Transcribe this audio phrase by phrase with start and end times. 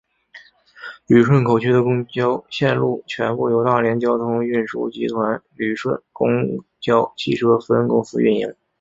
[1.05, 8.51] 旅顺口区的公交线路全部由大连交通运输集团旅顺公交汽车分公司运营。